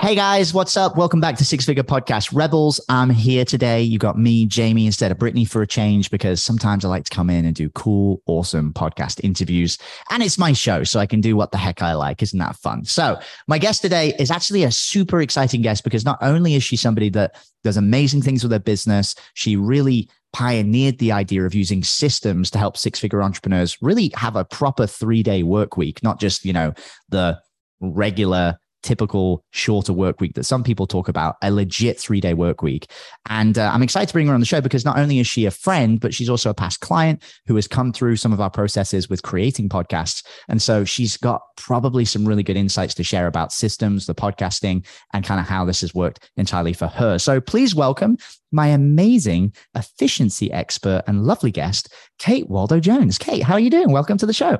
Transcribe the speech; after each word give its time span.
Hey 0.00 0.14
guys, 0.14 0.54
what's 0.54 0.78
up? 0.78 0.96
Welcome 0.96 1.20
back 1.20 1.36
to 1.36 1.44
Six 1.44 1.66
Figure 1.66 1.82
Podcast 1.82 2.34
Rebels. 2.34 2.80
I'm 2.88 3.10
here 3.10 3.44
today. 3.44 3.82
You 3.82 3.98
got 3.98 4.16
me, 4.16 4.46
Jamie, 4.46 4.86
instead 4.86 5.12
of 5.12 5.18
Brittany 5.18 5.44
for 5.44 5.60
a 5.60 5.66
change 5.66 6.10
because 6.10 6.42
sometimes 6.42 6.86
I 6.86 6.88
like 6.88 7.04
to 7.04 7.14
come 7.14 7.28
in 7.28 7.44
and 7.44 7.54
do 7.54 7.68
cool, 7.68 8.22
awesome 8.24 8.72
podcast 8.72 9.20
interviews. 9.22 9.76
And 10.08 10.22
it's 10.22 10.38
my 10.38 10.54
show, 10.54 10.84
so 10.84 11.00
I 11.00 11.04
can 11.04 11.20
do 11.20 11.36
what 11.36 11.52
the 11.52 11.58
heck 11.58 11.82
I 11.82 11.92
like. 11.92 12.22
Isn't 12.22 12.38
that 12.38 12.56
fun? 12.56 12.86
So, 12.86 13.20
my 13.46 13.58
guest 13.58 13.82
today 13.82 14.14
is 14.18 14.30
actually 14.30 14.64
a 14.64 14.72
super 14.72 15.20
exciting 15.20 15.60
guest 15.60 15.84
because 15.84 16.02
not 16.02 16.16
only 16.22 16.54
is 16.54 16.62
she 16.62 16.76
somebody 16.76 17.10
that 17.10 17.36
does 17.62 17.76
amazing 17.76 18.22
things 18.22 18.42
with 18.42 18.52
her 18.52 18.58
business, 18.58 19.14
she 19.34 19.54
really 19.54 20.08
pioneered 20.32 20.96
the 20.96 21.12
idea 21.12 21.44
of 21.44 21.54
using 21.54 21.84
systems 21.84 22.50
to 22.52 22.58
help 22.58 22.78
six 22.78 22.98
figure 22.98 23.20
entrepreneurs 23.20 23.76
really 23.82 24.10
have 24.14 24.34
a 24.34 24.46
proper 24.46 24.86
three 24.86 25.22
day 25.22 25.42
work 25.42 25.76
week, 25.76 26.02
not 26.02 26.18
just, 26.18 26.46
you 26.46 26.54
know, 26.54 26.72
the 27.10 27.38
regular 27.80 28.58
typical 28.82 29.44
shorter 29.50 29.92
work 29.92 30.20
week 30.20 30.34
that 30.34 30.44
some 30.44 30.64
people 30.64 30.86
talk 30.86 31.08
about, 31.08 31.36
a 31.42 31.50
legit 31.50 31.98
three 31.98 32.20
day 32.20 32.34
work 32.34 32.62
week. 32.62 32.90
And 33.28 33.58
uh, 33.58 33.70
I'm 33.72 33.82
excited 33.82 34.08
to 34.08 34.12
bring 34.12 34.26
her 34.26 34.34
on 34.34 34.40
the 34.40 34.46
show 34.46 34.60
because 34.60 34.84
not 34.84 34.98
only 34.98 35.18
is 35.18 35.26
she 35.26 35.46
a 35.46 35.50
friend, 35.50 36.00
but 36.00 36.14
she's 36.14 36.28
also 36.28 36.50
a 36.50 36.54
past 36.54 36.80
client 36.80 37.22
who 37.46 37.54
has 37.56 37.68
come 37.68 37.92
through 37.92 38.16
some 38.16 38.32
of 38.32 38.40
our 38.40 38.50
processes 38.50 39.08
with 39.08 39.22
creating 39.22 39.68
podcasts. 39.68 40.24
And 40.48 40.60
so 40.60 40.84
she's 40.84 41.16
got 41.16 41.42
probably 41.56 42.04
some 42.04 42.26
really 42.26 42.42
good 42.42 42.56
insights 42.56 42.94
to 42.94 43.04
share 43.04 43.26
about 43.26 43.52
systems, 43.52 44.06
the 44.06 44.14
podcasting, 44.14 44.86
and 45.12 45.24
kind 45.24 45.40
of 45.40 45.46
how 45.46 45.64
this 45.64 45.80
has 45.82 45.94
worked 45.94 46.30
entirely 46.36 46.72
for 46.72 46.86
her. 46.88 47.18
So 47.18 47.40
please 47.40 47.74
welcome 47.74 48.16
my 48.52 48.68
amazing 48.68 49.54
efficiency 49.76 50.50
expert 50.52 51.02
and 51.06 51.24
lovely 51.24 51.50
guest, 51.52 51.92
Kate 52.18 52.48
Waldo 52.48 52.80
Jones. 52.80 53.18
Kate, 53.18 53.42
how 53.42 53.54
are 53.54 53.60
you 53.60 53.70
doing? 53.70 53.92
Welcome 53.92 54.18
to 54.18 54.26
the 54.26 54.32
show. 54.32 54.58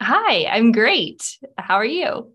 Hi, 0.00 0.46
I'm 0.46 0.70
great. 0.70 1.36
How 1.56 1.74
are 1.74 1.84
you? 1.84 2.32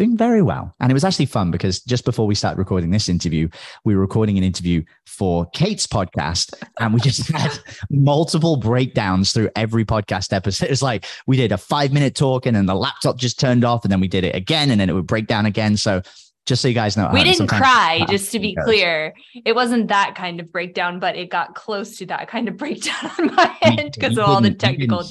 Doing 0.00 0.16
very 0.16 0.40
well. 0.40 0.74
And 0.80 0.90
it 0.90 0.94
was 0.94 1.04
actually 1.04 1.26
fun 1.26 1.50
because 1.50 1.80
just 1.82 2.06
before 2.06 2.26
we 2.26 2.34
started 2.34 2.58
recording 2.58 2.90
this 2.90 3.08
interview, 3.08 3.48
we 3.84 3.94
were 3.94 4.00
recording 4.00 4.38
an 4.38 4.44
interview 4.44 4.82
for 5.06 5.44
Kate's 5.50 5.86
podcast 5.86 6.54
and 6.80 6.94
we 6.94 7.00
just 7.00 7.28
had 7.32 7.58
multiple 7.90 8.56
breakdowns 8.56 9.32
through 9.32 9.50
every 9.54 9.84
podcast 9.84 10.32
episode. 10.32 10.66
It 10.66 10.70
was 10.70 10.82
like 10.82 11.04
we 11.26 11.36
did 11.36 11.52
a 11.52 11.58
five 11.58 11.92
minute 11.92 12.14
talk 12.14 12.46
and 12.46 12.56
then 12.56 12.64
the 12.64 12.74
laptop 12.74 13.18
just 13.18 13.38
turned 13.38 13.62
off 13.62 13.84
and 13.84 13.92
then 13.92 14.00
we 14.00 14.08
did 14.08 14.24
it 14.24 14.34
again 14.34 14.70
and 14.70 14.80
then 14.80 14.88
it 14.88 14.94
would 14.94 15.06
break 15.06 15.26
down 15.26 15.44
again. 15.44 15.76
So 15.76 16.00
just 16.46 16.62
so 16.62 16.68
you 16.68 16.74
guys 16.74 16.96
know, 16.96 17.10
we 17.12 17.22
didn't 17.22 17.48
cry, 17.48 18.04
just 18.08 18.32
to 18.32 18.38
be 18.40 18.56
clear. 18.64 19.12
It 19.44 19.54
wasn't 19.54 19.88
that 19.88 20.14
kind 20.14 20.40
of 20.40 20.50
breakdown, 20.50 20.98
but 20.98 21.14
it 21.14 21.28
got 21.28 21.54
close 21.54 21.98
to 21.98 22.06
that 22.06 22.28
kind 22.28 22.48
of 22.48 22.56
breakdown 22.56 23.10
on 23.18 23.34
my 23.34 23.54
end 23.60 23.92
because 23.94 24.16
of 24.16 24.24
all 24.24 24.40
the 24.40 24.54
technical. 24.54 25.04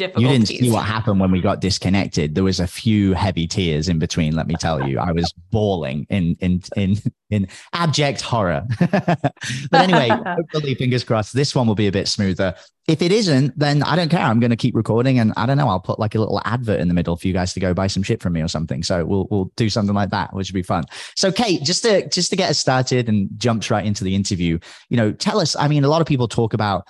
You 0.00 0.28
didn't 0.28 0.48
see 0.48 0.70
what 0.70 0.84
happened 0.84 1.20
when 1.20 1.30
we 1.30 1.40
got 1.40 1.60
disconnected. 1.60 2.34
There 2.34 2.44
was 2.44 2.60
a 2.60 2.66
few 2.66 3.12
heavy 3.12 3.46
tears 3.46 3.88
in 3.88 3.98
between. 3.98 4.34
Let 4.34 4.46
me 4.46 4.54
tell 4.54 4.88
you, 4.88 4.98
I 4.98 5.12
was 5.12 5.32
bawling 5.50 6.06
in 6.10 6.36
in 6.40 6.62
in 6.76 6.96
in 7.30 7.48
abject 7.72 8.20
horror. 8.20 8.64
but 8.80 9.30
anyway, 9.72 10.08
hopefully, 10.26 10.74
fingers 10.74 11.04
crossed, 11.04 11.34
this 11.34 11.54
one 11.54 11.66
will 11.66 11.74
be 11.74 11.86
a 11.86 11.92
bit 11.92 12.08
smoother. 12.08 12.54
If 12.86 13.00
it 13.00 13.12
isn't, 13.12 13.58
then 13.58 13.82
I 13.82 13.96
don't 13.96 14.10
care. 14.10 14.20
I'm 14.20 14.40
going 14.40 14.50
to 14.50 14.56
keep 14.56 14.74
recording, 14.74 15.18
and 15.18 15.32
I 15.36 15.46
don't 15.46 15.56
know. 15.56 15.68
I'll 15.68 15.80
put 15.80 15.98
like 15.98 16.14
a 16.14 16.18
little 16.18 16.40
advert 16.44 16.80
in 16.80 16.88
the 16.88 16.94
middle 16.94 17.16
for 17.16 17.26
you 17.26 17.32
guys 17.32 17.54
to 17.54 17.60
go 17.60 17.72
buy 17.72 17.86
some 17.86 18.02
shit 18.02 18.20
from 18.22 18.34
me 18.34 18.42
or 18.42 18.48
something. 18.48 18.82
So 18.82 19.04
we'll 19.04 19.26
we'll 19.30 19.50
do 19.56 19.70
something 19.70 19.94
like 19.94 20.10
that, 20.10 20.34
which 20.34 20.50
would 20.50 20.54
be 20.54 20.62
fun. 20.62 20.84
So, 21.16 21.32
Kate, 21.32 21.62
just 21.62 21.82
to 21.84 22.08
just 22.08 22.30
to 22.30 22.36
get 22.36 22.50
us 22.50 22.58
started 22.58 23.08
and 23.08 23.28
jumps 23.36 23.70
right 23.70 23.84
into 23.84 24.04
the 24.04 24.14
interview, 24.14 24.58
you 24.90 24.96
know, 24.96 25.12
tell 25.12 25.40
us. 25.40 25.56
I 25.56 25.68
mean, 25.68 25.84
a 25.84 25.88
lot 25.88 26.00
of 26.00 26.06
people 26.06 26.28
talk 26.28 26.52
about 26.52 26.88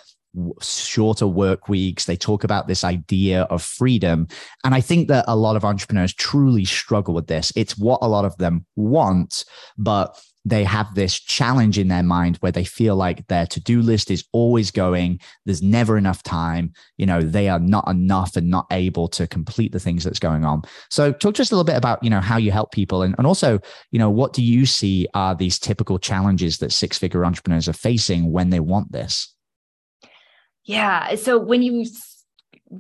shorter 0.60 1.26
work 1.26 1.68
weeks. 1.68 2.04
They 2.04 2.16
talk 2.16 2.44
about 2.44 2.68
this 2.68 2.84
idea 2.84 3.42
of 3.42 3.62
freedom. 3.62 4.28
And 4.64 4.74
I 4.74 4.80
think 4.80 5.08
that 5.08 5.24
a 5.28 5.36
lot 5.36 5.56
of 5.56 5.64
entrepreneurs 5.64 6.12
truly 6.12 6.64
struggle 6.64 7.14
with 7.14 7.26
this. 7.26 7.52
It's 7.56 7.78
what 7.78 8.00
a 8.02 8.08
lot 8.08 8.24
of 8.24 8.36
them 8.38 8.66
want, 8.76 9.44
but 9.78 10.18
they 10.46 10.64
have 10.64 10.94
this 10.94 11.18
challenge 11.18 11.78
in 11.78 11.88
their 11.88 12.02
mind 12.02 12.36
where 12.36 12.52
they 12.52 12.64
feel 12.64 12.96
like 12.96 13.26
their 13.28 13.46
to-do 13.46 13.80
list 13.80 14.10
is 14.10 14.24
always 14.32 14.70
going 14.70 15.18
there's 15.46 15.62
never 15.62 15.96
enough 15.96 16.22
time 16.22 16.72
you 16.98 17.06
know 17.06 17.20
they 17.20 17.48
are 17.48 17.58
not 17.58 17.86
enough 17.88 18.36
and 18.36 18.48
not 18.48 18.66
able 18.70 19.08
to 19.08 19.26
complete 19.26 19.72
the 19.72 19.80
things 19.80 20.04
that's 20.04 20.18
going 20.18 20.44
on 20.44 20.62
so 20.90 21.12
talk 21.12 21.34
to 21.34 21.42
us 21.42 21.50
a 21.50 21.54
little 21.54 21.64
bit 21.64 21.76
about 21.76 22.02
you 22.02 22.10
know 22.10 22.20
how 22.20 22.36
you 22.36 22.50
help 22.50 22.72
people 22.72 23.02
and, 23.02 23.14
and 23.18 23.26
also 23.26 23.58
you 23.90 23.98
know 23.98 24.10
what 24.10 24.32
do 24.32 24.42
you 24.42 24.66
see 24.66 25.06
are 25.14 25.34
these 25.34 25.58
typical 25.58 25.98
challenges 25.98 26.58
that 26.58 26.72
six 26.72 26.98
figure 26.98 27.24
entrepreneurs 27.24 27.68
are 27.68 27.72
facing 27.72 28.30
when 28.30 28.50
they 28.50 28.60
want 28.60 28.90
this 28.92 29.33
yeah. 30.64 31.14
So 31.16 31.38
when 31.38 31.62
you 31.62 31.84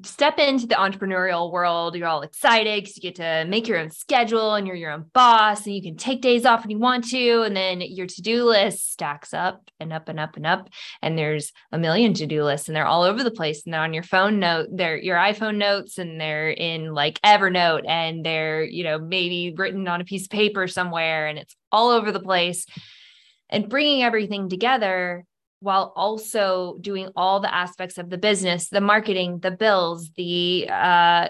step 0.02 0.38
into 0.38 0.66
the 0.66 0.74
entrepreneurial 0.74 1.52
world, 1.52 1.94
you're 1.94 2.08
all 2.08 2.22
excited 2.22 2.82
because 2.82 2.96
you 2.96 3.02
get 3.02 3.16
to 3.16 3.44
make 3.48 3.68
your 3.68 3.78
own 3.78 3.90
schedule 3.90 4.54
and 4.54 4.66
you're 4.66 4.76
your 4.76 4.90
own 4.90 5.04
boss 5.12 5.66
and 5.66 5.74
you 5.74 5.82
can 5.82 5.96
take 5.96 6.20
days 6.20 6.44
off 6.46 6.62
when 6.62 6.70
you 6.70 6.78
want 6.78 7.08
to. 7.10 7.42
And 7.42 7.54
then 7.54 7.80
your 7.80 8.06
to 8.06 8.22
do 8.22 8.44
list 8.44 8.90
stacks 8.90 9.34
up 9.34 9.70
and 9.78 9.92
up 9.92 10.08
and 10.08 10.18
up 10.18 10.36
and 10.36 10.46
up. 10.46 10.68
And 11.02 11.16
there's 11.18 11.52
a 11.70 11.78
million 11.78 12.14
to 12.14 12.26
do 12.26 12.42
lists 12.42 12.68
and 12.68 12.74
they're 12.74 12.86
all 12.86 13.02
over 13.02 13.22
the 13.22 13.30
place. 13.30 13.64
And 13.64 13.74
they're 13.74 13.82
on 13.82 13.94
your 13.94 14.02
phone 14.02 14.38
note, 14.38 14.68
they're 14.72 14.96
your 14.96 15.16
iPhone 15.16 15.56
notes 15.56 15.98
and 15.98 16.20
they're 16.20 16.50
in 16.50 16.94
like 16.94 17.20
Evernote 17.20 17.86
and 17.86 18.24
they're, 18.24 18.64
you 18.64 18.84
know, 18.84 18.98
maybe 18.98 19.54
written 19.56 19.86
on 19.88 20.00
a 20.00 20.04
piece 20.04 20.24
of 20.24 20.30
paper 20.30 20.66
somewhere 20.66 21.26
and 21.26 21.38
it's 21.38 21.54
all 21.70 21.90
over 21.90 22.10
the 22.10 22.20
place. 22.20 22.66
And 23.50 23.68
bringing 23.68 24.02
everything 24.02 24.48
together 24.48 25.24
while 25.64 25.92
also 25.96 26.76
doing 26.80 27.08
all 27.16 27.40
the 27.40 27.54
aspects 27.54 27.98
of 27.98 28.10
the 28.10 28.18
business 28.18 28.68
the 28.68 28.80
marketing 28.80 29.38
the 29.40 29.50
bills 29.50 30.10
the 30.16 30.68
uh, 30.70 31.28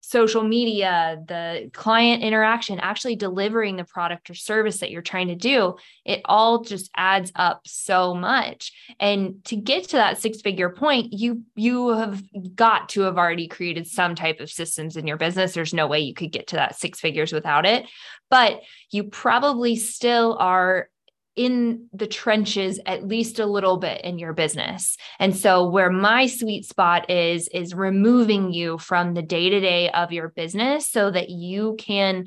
social 0.00 0.42
media 0.42 1.22
the 1.28 1.70
client 1.72 2.22
interaction 2.22 2.80
actually 2.80 3.14
delivering 3.14 3.76
the 3.76 3.84
product 3.84 4.28
or 4.28 4.34
service 4.34 4.78
that 4.80 4.90
you're 4.90 5.02
trying 5.02 5.28
to 5.28 5.36
do. 5.36 5.76
It 6.04 6.22
all 6.24 6.64
just 6.64 6.90
adds 6.96 7.30
up 7.36 7.60
so 7.66 8.14
much. 8.14 8.72
And 8.98 9.44
to 9.44 9.56
get 9.56 9.84
to 9.90 9.96
that 9.96 10.20
six 10.20 10.40
figure 10.40 10.70
point 10.70 11.12
you 11.12 11.42
you 11.54 11.90
have 11.90 12.22
got 12.56 12.88
to 12.90 13.02
have 13.02 13.18
already 13.18 13.46
created 13.46 13.86
some 13.86 14.16
type 14.16 14.40
of 14.40 14.50
systems 14.50 14.96
in 14.96 15.06
your 15.06 15.16
business. 15.16 15.52
There's 15.52 15.74
no 15.74 15.86
way 15.86 16.00
you 16.00 16.14
could 16.14 16.32
get 16.32 16.48
to 16.48 16.56
that 16.56 16.76
six 16.76 16.98
figures 16.98 17.32
without 17.32 17.64
it. 17.64 17.86
But 18.30 18.62
you 18.90 19.04
probably 19.04 19.76
still 19.76 20.36
are 20.40 20.88
in 21.36 21.86
the 21.92 22.06
trenches 22.06 22.80
at 22.86 23.06
least 23.06 23.38
a 23.38 23.46
little 23.46 23.76
bit 23.76 24.02
in 24.04 24.18
your 24.18 24.32
business. 24.32 24.96
And 25.18 25.36
so 25.36 25.68
where 25.68 25.90
my 25.90 26.26
sweet 26.26 26.64
spot 26.64 27.08
is 27.08 27.48
is 27.48 27.74
removing 27.74 28.52
you 28.52 28.78
from 28.78 29.14
the 29.14 29.22
day-to-day 29.22 29.90
of 29.90 30.12
your 30.12 30.28
business 30.28 30.88
so 30.88 31.10
that 31.10 31.30
you 31.30 31.76
can 31.78 32.26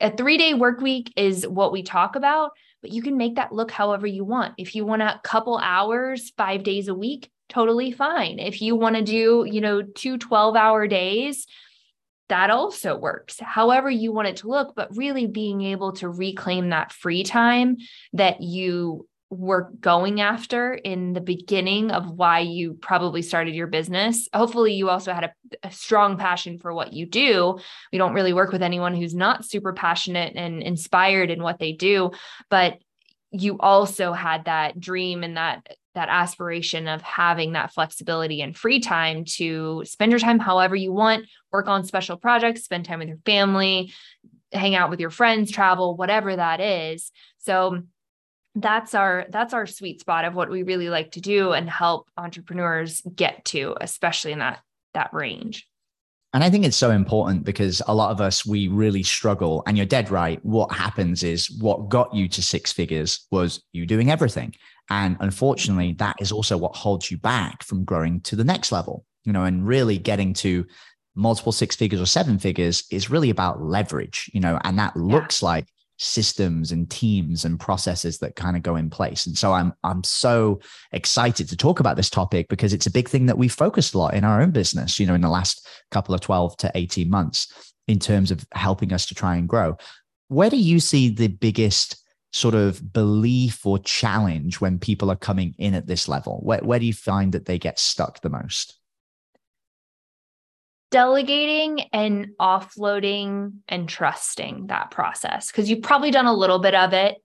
a 0.00 0.10
3-day 0.10 0.54
work 0.54 0.80
week 0.80 1.12
is 1.16 1.46
what 1.46 1.70
we 1.70 1.82
talk 1.82 2.16
about, 2.16 2.50
but 2.80 2.90
you 2.90 3.02
can 3.02 3.16
make 3.16 3.36
that 3.36 3.52
look 3.52 3.70
however 3.70 4.06
you 4.06 4.24
want. 4.24 4.54
If 4.58 4.74
you 4.74 4.84
want 4.84 5.02
a 5.02 5.20
couple 5.22 5.58
hours 5.58 6.32
5 6.36 6.64
days 6.64 6.88
a 6.88 6.94
week, 6.94 7.30
totally 7.48 7.92
fine. 7.92 8.40
If 8.40 8.60
you 8.62 8.74
want 8.74 8.96
to 8.96 9.02
do, 9.02 9.46
you 9.48 9.60
know, 9.60 9.82
two 9.82 10.18
12-hour 10.18 10.88
days, 10.88 11.46
that 12.32 12.48
also 12.48 12.96
works, 12.96 13.38
however 13.40 13.90
you 13.90 14.10
want 14.10 14.26
it 14.26 14.38
to 14.38 14.48
look, 14.48 14.74
but 14.74 14.96
really 14.96 15.26
being 15.26 15.60
able 15.60 15.92
to 15.92 16.08
reclaim 16.08 16.70
that 16.70 16.90
free 16.90 17.24
time 17.24 17.76
that 18.14 18.40
you 18.40 19.06
were 19.28 19.70
going 19.80 20.22
after 20.22 20.72
in 20.72 21.12
the 21.12 21.20
beginning 21.20 21.90
of 21.90 22.10
why 22.10 22.38
you 22.38 22.72
probably 22.72 23.20
started 23.20 23.54
your 23.54 23.66
business. 23.66 24.30
Hopefully, 24.32 24.72
you 24.72 24.88
also 24.88 25.12
had 25.12 25.24
a, 25.24 25.32
a, 25.62 25.70
strong 25.70 26.16
passion 26.16 26.58
for 26.58 26.72
what 26.72 26.94
you 26.94 27.04
do. 27.04 27.58
We 27.92 27.98
don't 27.98 28.14
really 28.14 28.32
work 28.32 28.50
with 28.50 28.62
anyone 28.62 28.94
who's 28.94 29.14
not 29.14 29.44
super 29.44 29.74
passionate 29.74 30.32
and 30.34 30.62
inspired 30.62 31.30
in 31.30 31.42
what 31.42 31.58
they 31.58 31.72
do, 31.72 32.12
but 32.48 32.78
you 33.30 33.58
also 33.58 34.14
had 34.14 34.46
that 34.46 34.80
dream 34.80 35.22
and 35.22 35.36
that 35.36 35.76
that 35.94 36.08
aspiration 36.08 36.88
of 36.88 37.02
having 37.02 37.52
that 37.52 37.72
flexibility 37.72 38.40
and 38.40 38.56
free 38.56 38.80
time 38.80 39.24
to 39.24 39.82
spend 39.84 40.10
your 40.10 40.18
time 40.18 40.38
however 40.38 40.74
you 40.74 40.92
want, 40.92 41.26
work 41.52 41.68
on 41.68 41.84
special 41.84 42.16
projects, 42.16 42.64
spend 42.64 42.84
time 42.84 42.98
with 42.98 43.08
your 43.08 43.18
family, 43.26 43.92
hang 44.52 44.74
out 44.74 44.90
with 44.90 45.00
your 45.00 45.10
friends, 45.10 45.50
travel, 45.50 45.96
whatever 45.96 46.34
that 46.34 46.60
is. 46.60 47.10
So 47.38 47.82
that's 48.54 48.94
our 48.94 49.26
that's 49.30 49.54
our 49.54 49.66
sweet 49.66 50.00
spot 50.00 50.24
of 50.24 50.34
what 50.34 50.50
we 50.50 50.62
really 50.62 50.90
like 50.90 51.12
to 51.12 51.20
do 51.20 51.52
and 51.52 51.68
help 51.68 52.08
entrepreneurs 52.16 53.00
get 53.14 53.44
to, 53.46 53.74
especially 53.80 54.32
in 54.32 54.40
that 54.40 54.60
that 54.94 55.12
range. 55.12 55.66
And 56.34 56.42
I 56.42 56.48
think 56.48 56.64
it's 56.64 56.76
so 56.76 56.90
important 56.90 57.44
because 57.44 57.82
a 57.86 57.94
lot 57.94 58.10
of 58.10 58.20
us, 58.20 58.46
we 58.46 58.68
really 58.68 59.02
struggle. 59.02 59.62
And 59.66 59.76
you're 59.76 59.84
dead 59.84 60.10
right. 60.10 60.42
What 60.44 60.72
happens 60.72 61.22
is 61.22 61.50
what 61.60 61.90
got 61.90 62.14
you 62.14 62.26
to 62.28 62.42
six 62.42 62.72
figures 62.72 63.26
was 63.30 63.62
you 63.72 63.84
doing 63.84 64.10
everything. 64.10 64.54
And 64.92 65.16
unfortunately, 65.20 65.94
that 65.94 66.16
is 66.20 66.30
also 66.30 66.58
what 66.58 66.76
holds 66.76 67.10
you 67.10 67.16
back 67.16 67.62
from 67.62 67.82
growing 67.82 68.20
to 68.20 68.36
the 68.36 68.44
next 68.44 68.70
level, 68.70 69.06
you 69.24 69.32
know, 69.32 69.44
and 69.44 69.66
really 69.66 69.96
getting 69.96 70.34
to 70.34 70.66
multiple 71.14 71.50
six 71.50 71.74
figures 71.74 71.98
or 71.98 72.04
seven 72.04 72.38
figures 72.38 72.84
is 72.90 73.08
really 73.08 73.30
about 73.30 73.62
leverage, 73.62 74.30
you 74.34 74.40
know, 74.40 74.60
and 74.64 74.78
that 74.78 74.94
looks 74.94 75.42
like 75.42 75.66
systems 75.96 76.72
and 76.72 76.90
teams 76.90 77.46
and 77.46 77.58
processes 77.58 78.18
that 78.18 78.36
kind 78.36 78.54
of 78.54 78.62
go 78.62 78.76
in 78.76 78.90
place. 78.90 79.24
And 79.24 79.36
so 79.36 79.54
I'm 79.54 79.72
I'm 79.82 80.04
so 80.04 80.60
excited 80.92 81.48
to 81.48 81.56
talk 81.56 81.80
about 81.80 81.96
this 81.96 82.10
topic 82.10 82.50
because 82.50 82.74
it's 82.74 82.86
a 82.86 82.90
big 82.90 83.08
thing 83.08 83.24
that 83.26 83.38
we 83.38 83.48
focused 83.48 83.94
a 83.94 83.98
lot 83.98 84.12
in 84.12 84.24
our 84.24 84.42
own 84.42 84.50
business, 84.50 85.00
you 85.00 85.06
know, 85.06 85.14
in 85.14 85.22
the 85.22 85.30
last 85.30 85.66
couple 85.90 86.14
of 86.14 86.20
12 86.20 86.58
to 86.58 86.70
18 86.74 87.08
months 87.08 87.72
in 87.88 87.98
terms 87.98 88.30
of 88.30 88.44
helping 88.52 88.92
us 88.92 89.06
to 89.06 89.14
try 89.14 89.36
and 89.36 89.48
grow 89.48 89.74
where 90.32 90.48
do 90.48 90.56
you 90.56 90.80
see 90.80 91.10
the 91.10 91.28
biggest 91.28 92.01
sort 92.32 92.54
of 92.54 92.92
belief 92.92 93.64
or 93.66 93.78
challenge 93.78 94.60
when 94.60 94.78
people 94.78 95.10
are 95.10 95.16
coming 95.16 95.54
in 95.58 95.74
at 95.74 95.86
this 95.86 96.08
level? 96.08 96.40
Where, 96.42 96.60
where 96.60 96.78
do 96.78 96.86
you 96.86 96.94
find 96.94 97.32
that 97.32 97.44
they 97.44 97.58
get 97.58 97.78
stuck 97.78 98.20
the 98.20 98.30
most? 98.30 98.78
Delegating 100.90 101.80
and 101.92 102.28
offloading 102.40 103.52
and 103.68 103.88
trusting 103.88 104.66
that 104.68 104.90
process 104.90 105.50
because 105.50 105.70
you've 105.70 105.82
probably 105.82 106.10
done 106.10 106.26
a 106.26 106.34
little 106.34 106.58
bit 106.58 106.74
of 106.74 106.92
it. 106.92 107.16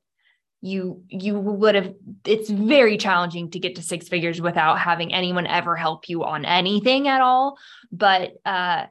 You 0.61 1.03
you 1.07 1.37
would 1.37 1.75
have 1.75 1.93
it's 2.25 2.49
very 2.49 2.97
challenging 2.97 3.51
to 3.51 3.59
get 3.59 3.75
to 3.75 3.83
six 3.83 4.07
figures 4.07 4.41
without 4.41 4.79
having 4.79 5.13
anyone 5.13 5.45
ever 5.45 5.75
help 5.75 6.09
you 6.09 6.23
on 6.23 6.45
anything 6.45 7.07
at 7.07 7.21
all. 7.21 7.57
But 7.91 8.33
uh 8.45 8.85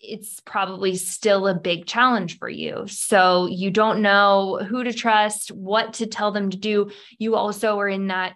it's 0.00 0.40
probably 0.40 0.96
still 0.96 1.46
a 1.48 1.54
big 1.54 1.86
challenge 1.86 2.38
for 2.38 2.48
you. 2.48 2.84
So 2.86 3.46
you 3.46 3.70
don't 3.70 4.02
know 4.02 4.60
who 4.68 4.84
to 4.84 4.92
trust, 4.92 5.50
what 5.50 5.94
to 5.94 6.06
tell 6.06 6.32
them 6.32 6.50
to 6.50 6.56
do. 6.56 6.90
You 7.18 7.36
also 7.36 7.78
are 7.78 7.88
in 7.88 8.08
that 8.08 8.34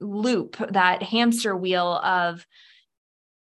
loop, 0.00 0.56
that 0.70 1.02
hamster 1.02 1.56
wheel 1.56 1.86
of 1.86 2.46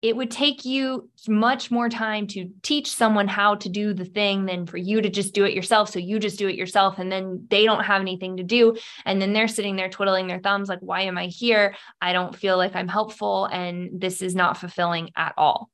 it 0.03 0.17
would 0.17 0.31
take 0.31 0.65
you 0.65 1.11
much 1.29 1.71
more 1.71 1.91
time 1.91 2.27
to 2.29 2.49
teach 2.63 2.91
someone 2.91 3.29
how 3.29 3.57
to 3.57 3.69
do 3.69 3.93
the 3.93 4.07
thing 4.07 4.47
than 4.47 4.65
for 4.65 4.79
you 4.79 5.03
to 5.03 5.11
just 5.11 5.35
do 5.35 5.45
it 5.45 5.53
yourself. 5.53 5.91
So 5.91 5.99
you 5.99 6.19
just 6.19 6.39
do 6.39 6.49
it 6.49 6.55
yourself 6.55 6.99
and 6.99 7.13
then 7.13 7.47
they 7.51 7.65
don't 7.65 7.85
have 7.85 8.01
anything 8.01 8.39
to 8.39 8.43
do. 8.43 8.79
And 9.05 9.21
then 9.21 9.35
they're 9.35 9.47
sitting 9.47 9.77
there 9.77 9.91
twiddling 9.91 10.27
their 10.27 10.41
thumbs, 10.41 10.71
like, 10.71 10.79
why 10.81 11.03
am 11.03 11.19
I 11.19 11.27
here? 11.27 11.75
I 12.01 12.15
don't 12.15 12.35
feel 12.35 12.57
like 12.57 12.75
I'm 12.75 12.89
helpful. 12.89 13.45
And 13.45 14.01
this 14.01 14.23
is 14.23 14.35
not 14.35 14.57
fulfilling 14.57 15.11
at 15.17 15.35
all. 15.37 15.69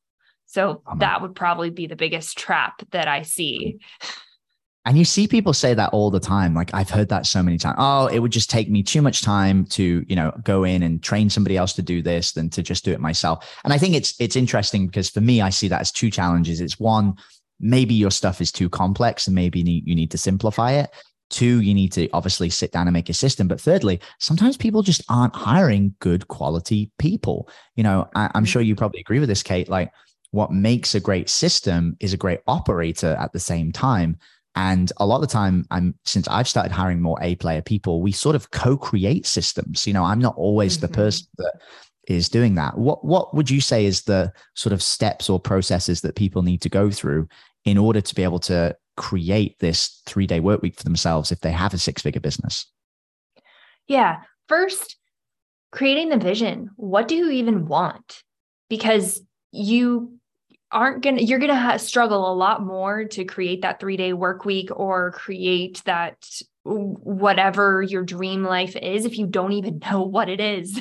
So 0.46 0.82
that 0.98 1.20
would 1.22 1.34
probably 1.34 1.70
be 1.70 1.86
the 1.86 1.96
biggest 1.96 2.38
trap 2.38 2.82
that 2.92 3.08
I 3.08 3.22
see. 3.22 3.78
And 4.86 4.96
you 4.96 5.04
see 5.04 5.26
people 5.26 5.52
say 5.52 5.74
that 5.74 5.90
all 5.92 6.12
the 6.12 6.20
time. 6.20 6.54
Like 6.54 6.72
I've 6.72 6.88
heard 6.88 7.08
that 7.08 7.26
so 7.26 7.42
many 7.42 7.58
times. 7.58 7.74
Oh, 7.78 8.06
it 8.06 8.20
would 8.20 8.30
just 8.30 8.48
take 8.48 8.70
me 8.70 8.84
too 8.84 9.02
much 9.02 9.20
time 9.20 9.64
to, 9.66 10.04
you 10.06 10.14
know, 10.14 10.32
go 10.44 10.62
in 10.62 10.84
and 10.84 11.02
train 11.02 11.28
somebody 11.28 11.56
else 11.56 11.72
to 11.74 11.82
do 11.82 12.02
this 12.02 12.32
than 12.32 12.48
to 12.50 12.62
just 12.62 12.84
do 12.84 12.92
it 12.92 13.00
myself. 13.00 13.58
And 13.64 13.72
I 13.72 13.78
think 13.78 13.96
it's 13.96 14.14
it's 14.20 14.36
interesting 14.36 14.86
because 14.86 15.10
for 15.10 15.20
me, 15.20 15.40
I 15.40 15.50
see 15.50 15.66
that 15.68 15.80
as 15.80 15.90
two 15.90 16.08
challenges. 16.08 16.60
It's 16.60 16.78
one, 16.78 17.16
maybe 17.58 17.94
your 17.94 18.12
stuff 18.12 18.40
is 18.40 18.52
too 18.52 18.68
complex 18.68 19.26
and 19.26 19.34
maybe 19.34 19.58
you 19.58 19.94
need, 19.96 20.10
to 20.12 20.18
simplify 20.18 20.72
it. 20.72 20.90
Two, 21.30 21.60
you 21.60 21.74
need 21.74 21.90
to 21.94 22.08
obviously 22.12 22.48
sit 22.48 22.70
down 22.70 22.86
and 22.86 22.94
make 22.94 23.08
a 23.08 23.14
system. 23.14 23.48
But 23.48 23.60
thirdly, 23.60 24.00
sometimes 24.20 24.56
people 24.56 24.82
just 24.82 25.02
aren't 25.08 25.34
hiring 25.34 25.96
good 25.98 26.28
quality 26.28 26.92
people. 27.00 27.48
You 27.74 27.82
know, 27.82 28.08
I, 28.14 28.30
I'm 28.34 28.44
mm. 28.44 28.48
sure 28.48 28.62
you 28.62 28.76
probably 28.76 29.00
agree 29.00 29.18
with 29.18 29.28
this, 29.28 29.42
Kate. 29.42 29.68
Like 29.68 29.90
what 30.30 30.52
makes 30.52 30.94
a 30.94 31.00
great 31.00 31.28
system 31.28 31.96
is 32.00 32.12
a 32.12 32.18
great 32.18 32.40
operator 32.46 33.16
at 33.18 33.32
the 33.32 33.40
same 33.40 33.72
time. 33.72 34.18
And 34.54 34.90
a 34.96 35.06
lot 35.06 35.16
of 35.16 35.20
the 35.20 35.26
time, 35.26 35.66
I'm 35.70 35.94
since 36.04 36.26
I've 36.28 36.48
started 36.48 36.72
hiring 36.72 37.02
more 37.02 37.18
A 37.20 37.34
player 37.36 37.60
people, 37.60 38.00
we 38.00 38.12
sort 38.12 38.34
of 38.34 38.50
co-create 38.50 39.26
systems. 39.26 39.86
You 39.86 39.92
know, 39.92 40.04
I'm 40.04 40.18
not 40.18 40.34
always 40.36 40.78
mm-hmm. 40.78 40.86
the 40.86 40.92
person 40.92 41.26
that 41.36 41.60
is 42.08 42.28
doing 42.28 42.54
that. 42.54 42.78
What 42.78 43.04
what 43.04 43.34
would 43.34 43.50
you 43.50 43.60
say 43.60 43.84
is 43.84 44.02
the 44.02 44.32
sort 44.54 44.72
of 44.72 44.82
steps 44.82 45.28
or 45.28 45.38
processes 45.38 46.00
that 46.00 46.16
people 46.16 46.42
need 46.42 46.62
to 46.62 46.68
go 46.70 46.90
through 46.90 47.28
in 47.64 47.76
order 47.76 48.00
to 48.00 48.14
be 48.14 48.22
able 48.22 48.38
to 48.38 48.74
create 48.96 49.58
this 49.58 50.00
three 50.06 50.26
day 50.26 50.40
work 50.40 50.62
week 50.62 50.76
for 50.76 50.84
themselves 50.84 51.30
if 51.30 51.40
they 51.40 51.52
have 51.52 51.74
a 51.74 51.78
six 51.78 52.00
figure 52.00 52.20
business? 52.20 52.66
Yeah. 53.88 54.22
First, 54.48 54.96
creating 55.72 56.08
the 56.08 56.18
vision. 56.18 56.70
What 56.76 57.08
do 57.08 57.14
you 57.14 57.30
even 57.30 57.66
want? 57.66 58.22
Because 58.70 59.20
you 59.52 60.15
aren't 60.72 61.02
going 61.02 61.16
to 61.16 61.24
you're 61.24 61.38
going 61.38 61.50
to 61.50 61.56
ha- 61.56 61.76
struggle 61.76 62.32
a 62.32 62.34
lot 62.34 62.64
more 62.64 63.04
to 63.04 63.24
create 63.24 63.62
that 63.62 63.80
3-day 63.80 64.12
work 64.12 64.44
week 64.44 64.70
or 64.74 65.12
create 65.12 65.82
that 65.84 66.16
whatever 66.66 67.80
your 67.82 68.02
dream 68.02 68.42
life 68.42 68.74
is 68.74 69.04
if 69.04 69.18
you 69.18 69.26
don't 69.26 69.52
even 69.52 69.80
know 69.90 70.02
what 70.02 70.28
it 70.28 70.40
is. 70.40 70.78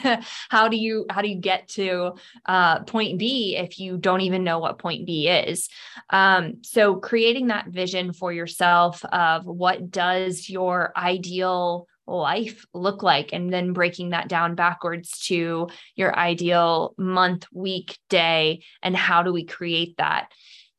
How 0.49 0.67
do 0.67 0.77
you 0.77 1.05
how 1.09 1.21
do 1.21 1.29
you 1.29 1.39
get 1.39 1.67
to 1.69 2.13
uh, 2.45 2.83
point 2.83 3.19
b 3.19 3.55
if 3.55 3.79
you 3.79 3.97
don't 3.97 4.21
even 4.21 4.43
know 4.43 4.59
what 4.59 4.79
point 4.79 5.05
b 5.05 5.27
is? 5.27 5.69
Um, 6.09 6.57
so 6.63 6.95
creating 6.95 7.47
that 7.47 7.67
vision 7.67 8.13
for 8.13 8.33
yourself 8.33 9.03
of 9.05 9.45
what 9.45 9.91
does 9.91 10.49
your 10.49 10.91
ideal 10.95 11.87
life 12.07 12.65
look 12.73 13.03
like 13.03 13.33
and 13.33 13.51
then 13.51 13.73
breaking 13.73 14.09
that 14.09 14.27
down 14.27 14.55
backwards 14.55 15.19
to 15.27 15.67
your 15.95 16.17
ideal 16.17 16.93
month 16.97 17.47
week 17.51 17.97
day 18.09 18.63
and 18.81 18.95
how 18.95 19.23
do 19.23 19.33
we 19.33 19.45
create 19.45 19.97
that? 19.97 20.31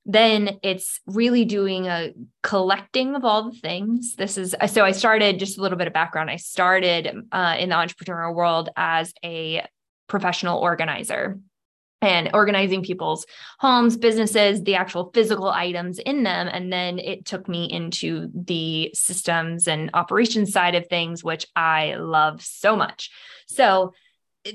Then 0.05 0.59
it's 0.63 1.01
really 1.07 1.45
doing 1.45 1.87
a 1.87 2.13
collecting 2.43 3.17
of 3.17 3.25
all 3.25 3.51
the 3.51 3.59
things. 3.59 4.15
This 4.15 4.39
is 4.39 4.55
so 4.69 4.85
i 4.85 4.93
started 4.93 5.39
just 5.39 5.59
a 5.59 5.63
little 5.63 5.79
bit 5.79 5.89
of 5.89 5.93
background 5.93 6.31
i 6.31 6.37
started 6.37 7.09
uh, 7.33 7.57
in 7.59 7.71
the 7.71 7.75
entrepreneurial 7.75 8.35
world 8.35 8.69
as 8.77 9.13
a 9.25 9.67
professional 10.09 10.59
organizer 10.59 11.41
and 12.03 12.31
organizing 12.35 12.83
people's 12.83 13.27
homes, 13.59 13.97
businesses, 13.97 14.63
the 14.63 14.75
actual 14.75 15.11
physical 15.15 15.49
items 15.49 15.99
in 15.99 16.23
them. 16.23 16.49
And 16.49 16.73
then 16.73 16.99
it 16.99 17.25
took 17.25 17.49
me 17.49 17.65
into 17.71 18.31
the 18.35 18.91
systems 18.95 19.67
and 19.67 19.91
operations 19.95 20.53
side 20.53 20.75
of 20.75 20.89
things, 20.89 21.25
which 21.25 21.47
I 21.57 21.95
love 21.95 22.43
so 22.43 22.77
much. 22.77 23.11
So, 23.47 23.93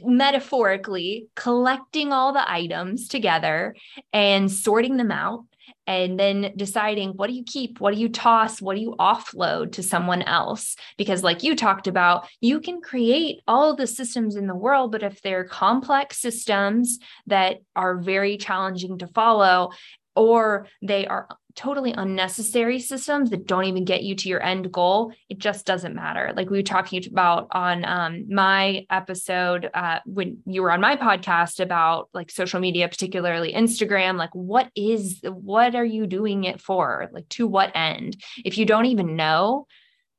metaphorically, 0.03 1.27
collecting 1.35 2.13
all 2.13 2.31
the 2.31 2.49
items 2.49 3.07
together 3.07 3.75
and 4.13 4.49
sorting 4.49 4.95
them 4.95 5.11
out 5.11 5.45
and 5.91 6.17
then 6.17 6.53
deciding 6.55 7.09
what 7.11 7.27
do 7.27 7.33
you 7.33 7.43
keep, 7.43 7.81
what 7.81 7.93
do 7.93 7.99
you 7.99 8.07
toss, 8.07 8.61
what 8.61 8.75
do 8.75 8.81
you 8.81 8.95
offload 8.97 9.73
to 9.73 9.83
someone 9.83 10.21
else? 10.21 10.77
Because, 10.97 11.21
like 11.21 11.43
you 11.43 11.53
talked 11.53 11.87
about, 11.87 12.27
you 12.39 12.61
can 12.61 12.79
create 12.79 13.41
all 13.45 13.75
the 13.75 13.87
systems 13.87 14.37
in 14.37 14.47
the 14.47 14.55
world, 14.55 14.93
but 14.93 15.03
if 15.03 15.21
they're 15.21 15.43
complex 15.43 16.17
systems 16.19 16.99
that 17.27 17.57
are 17.75 17.97
very 17.97 18.37
challenging 18.37 18.99
to 18.99 19.07
follow, 19.07 19.71
or 20.15 20.67
they 20.81 21.07
are 21.07 21.27
totally 21.55 21.91
unnecessary 21.91 22.79
systems 22.79 23.29
that 23.29 23.47
don't 23.47 23.65
even 23.65 23.85
get 23.85 24.03
you 24.03 24.15
to 24.15 24.29
your 24.29 24.41
end 24.43 24.71
goal, 24.71 25.13
it 25.29 25.37
just 25.37 25.65
doesn't 25.65 25.95
matter. 25.95 26.33
Like 26.35 26.49
we 26.49 26.57
were 26.57 26.63
talking 26.63 27.03
about 27.09 27.47
on 27.51 27.85
um, 27.85 28.25
my 28.29 28.85
episode 28.89 29.69
uh, 29.73 29.99
when 30.05 30.39
you 30.45 30.61
were 30.61 30.71
on 30.71 30.81
my 30.81 30.95
podcast 30.95 31.59
about 31.59 32.09
like 32.13 32.31
social 32.31 32.59
media, 32.59 32.87
particularly 32.87 33.53
Instagram. 33.53 34.17
Like, 34.17 34.33
what 34.33 34.69
is 34.75 35.19
what 35.23 35.75
are 35.75 35.85
you 35.85 36.07
doing 36.07 36.43
it 36.43 36.61
for? 36.61 37.09
Like, 37.11 37.27
to 37.29 37.47
what 37.47 37.71
end? 37.75 38.17
If 38.43 38.57
you 38.57 38.65
don't 38.65 38.85
even 38.85 39.15
know 39.15 39.67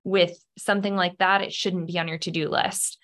with 0.05 0.37
something 0.58 0.96
like 0.96 1.19
that, 1.19 1.43
it 1.43 1.53
shouldn't 1.53 1.86
be 1.86 1.98
on 1.98 2.08
your 2.08 2.19
to 2.19 2.31
do 2.31 2.48
list 2.48 2.98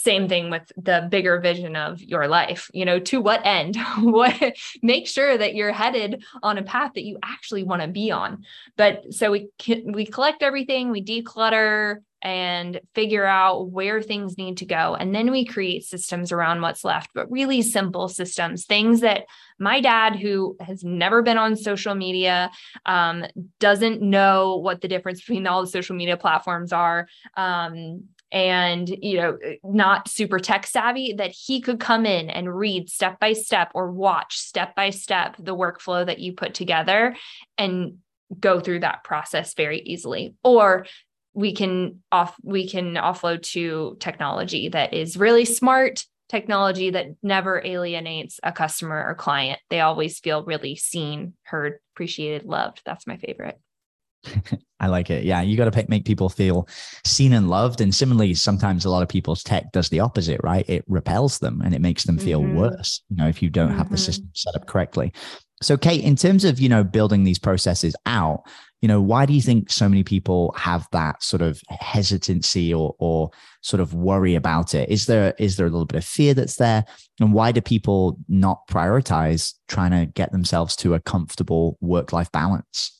same 0.00 0.28
thing 0.28 0.50
with 0.50 0.70
the 0.76 1.06
bigger 1.10 1.40
vision 1.40 1.74
of 1.76 2.02
your 2.02 2.28
life 2.28 2.70
you 2.72 2.84
know 2.84 2.98
to 2.98 3.20
what 3.20 3.44
end? 3.44 3.76
What 3.98 4.56
make 4.82 5.06
sure 5.06 5.36
that 5.36 5.54
you're 5.54 5.72
headed 5.72 6.24
on 6.42 6.58
a 6.58 6.62
path 6.62 6.92
that 6.94 7.04
you 7.04 7.18
actually 7.22 7.64
want 7.64 7.82
to 7.82 7.88
be 7.88 8.10
on. 8.10 8.44
But 8.76 9.12
so 9.12 9.30
we 9.30 9.48
we 9.84 10.06
collect 10.06 10.42
everything 10.42 10.90
we 10.90 11.04
declutter 11.04 11.98
and 12.20 12.80
figure 12.94 13.24
out 13.24 13.70
where 13.70 14.02
things 14.02 14.36
need 14.36 14.56
to 14.56 14.66
go 14.66 14.96
and 14.96 15.14
then 15.14 15.30
we 15.30 15.44
create 15.44 15.84
systems 15.84 16.32
around 16.32 16.60
what's 16.60 16.84
left 16.84 17.10
but 17.14 17.30
really 17.30 17.62
simple 17.62 18.08
systems 18.08 18.64
things 18.64 19.02
that 19.02 19.26
my 19.60 19.80
dad 19.80 20.16
who 20.16 20.56
has 20.58 20.82
never 20.82 21.22
been 21.22 21.38
on 21.38 21.54
social 21.54 21.94
media 21.94 22.50
um, 22.86 23.24
doesn't 23.60 24.02
know 24.02 24.56
what 24.56 24.80
the 24.80 24.88
difference 24.88 25.20
between 25.20 25.46
all 25.46 25.60
the 25.60 25.68
social 25.68 25.94
media 25.94 26.16
platforms 26.16 26.72
are 26.72 27.06
um, 27.36 28.02
and 28.30 28.88
you 28.88 29.16
know 29.16 29.38
eh, 29.44 29.54
not 29.64 30.08
super 30.08 30.38
tech 30.38 30.66
savvy 30.66 31.14
that 31.14 31.30
he 31.30 31.60
could 31.60 31.80
come 31.80 32.04
in 32.04 32.28
and 32.28 32.54
read 32.54 32.90
step 32.90 33.18
by 33.18 33.32
step 33.32 33.70
or 33.74 33.90
watch 33.90 34.38
step 34.38 34.74
by 34.74 34.90
step 34.90 35.36
the 35.38 35.56
workflow 35.56 36.04
that 36.04 36.18
you 36.18 36.32
put 36.32 36.54
together 36.54 37.16
and 37.56 37.98
go 38.38 38.60
through 38.60 38.80
that 38.80 39.04
process 39.04 39.54
very 39.54 39.80
easily. 39.80 40.34
Or 40.44 40.86
we 41.34 41.54
can 41.54 42.02
off 42.10 42.34
we 42.42 42.68
can 42.68 42.94
offload 42.94 43.42
to 43.42 43.96
technology 44.00 44.68
that 44.70 44.92
is 44.92 45.16
really 45.16 45.44
smart 45.44 46.04
technology 46.28 46.90
that 46.90 47.06
never 47.22 47.62
alienates 47.64 48.38
a 48.42 48.52
customer 48.52 49.02
or 49.06 49.14
client. 49.14 49.58
They 49.70 49.80
always 49.80 50.18
feel 50.18 50.44
really 50.44 50.76
seen 50.76 51.34
heard 51.44 51.78
appreciated 51.94 52.44
loved. 52.44 52.82
That's 52.84 53.06
my 53.06 53.16
favorite 53.16 53.58
I 54.80 54.86
like 54.86 55.10
it. 55.10 55.24
Yeah, 55.24 55.42
you 55.42 55.56
got 55.56 55.72
to 55.72 55.86
make 55.88 56.04
people 56.04 56.28
feel 56.28 56.68
seen 57.04 57.32
and 57.32 57.50
loved. 57.50 57.80
And 57.80 57.94
similarly, 57.94 58.34
sometimes 58.34 58.84
a 58.84 58.90
lot 58.90 59.02
of 59.02 59.08
people's 59.08 59.42
tech 59.42 59.72
does 59.72 59.88
the 59.88 60.00
opposite, 60.00 60.40
right? 60.44 60.68
It 60.68 60.84
repels 60.86 61.38
them 61.38 61.60
and 61.64 61.74
it 61.74 61.80
makes 61.80 62.04
them 62.04 62.18
feel 62.18 62.42
mm-hmm. 62.42 62.56
worse. 62.56 63.02
You 63.08 63.16
know, 63.16 63.28
if 63.28 63.42
you 63.42 63.50
don't 63.50 63.68
mm-hmm. 63.68 63.78
have 63.78 63.90
the 63.90 63.96
mm-hmm. 63.96 64.04
system 64.04 64.30
set 64.34 64.54
up 64.54 64.66
correctly. 64.66 65.12
So, 65.60 65.76
Kate, 65.76 66.04
in 66.04 66.14
terms 66.14 66.44
of 66.44 66.60
you 66.60 66.68
know 66.68 66.84
building 66.84 67.24
these 67.24 67.38
processes 67.38 67.96
out, 68.06 68.42
you 68.80 68.86
know, 68.86 69.00
why 69.00 69.26
do 69.26 69.32
you 69.32 69.42
think 69.42 69.70
so 69.70 69.88
many 69.88 70.04
people 70.04 70.54
have 70.56 70.86
that 70.92 71.22
sort 71.22 71.42
of 71.42 71.60
hesitancy 71.68 72.72
or 72.72 72.94
or 72.98 73.30
sort 73.62 73.80
of 73.80 73.94
worry 73.94 74.36
about 74.36 74.74
it? 74.74 74.88
Is 74.88 75.06
there 75.06 75.34
is 75.38 75.56
there 75.56 75.66
a 75.66 75.70
little 75.70 75.86
bit 75.86 75.98
of 75.98 76.04
fear 76.04 76.34
that's 76.34 76.56
there, 76.56 76.84
and 77.18 77.32
why 77.32 77.50
do 77.50 77.60
people 77.60 78.18
not 78.28 78.68
prioritize 78.68 79.54
trying 79.66 79.90
to 79.90 80.06
get 80.06 80.30
themselves 80.30 80.76
to 80.76 80.94
a 80.94 81.00
comfortable 81.00 81.76
work 81.80 82.12
life 82.12 82.30
balance? 82.30 82.97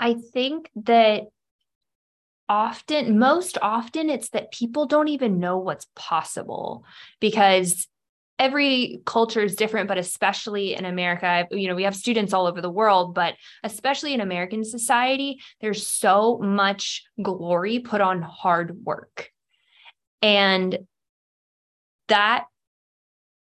I 0.00 0.14
think 0.32 0.70
that 0.84 1.24
often, 2.48 3.18
most 3.18 3.58
often, 3.62 4.10
it's 4.10 4.30
that 4.30 4.50
people 4.50 4.86
don't 4.86 5.08
even 5.08 5.38
know 5.38 5.58
what's 5.58 5.86
possible 5.94 6.84
because 7.20 7.86
every 8.38 9.02
culture 9.04 9.42
is 9.42 9.54
different 9.54 9.86
but 9.86 9.98
especially 9.98 10.72
in 10.72 10.86
america 10.86 11.46
you 11.50 11.68
know 11.68 11.74
we 11.74 11.82
have 11.82 11.94
students 11.94 12.32
all 12.32 12.46
over 12.46 12.62
the 12.62 12.70
world 12.70 13.14
but 13.14 13.34
especially 13.64 14.14
in 14.14 14.22
american 14.22 14.64
society 14.64 15.38
there's 15.60 15.86
so 15.86 16.38
much 16.38 17.04
glory 17.20 17.80
put 17.80 18.00
on 18.00 18.22
hard 18.22 18.78
work. 18.82 19.30
And 20.22 20.78
that 22.08 22.44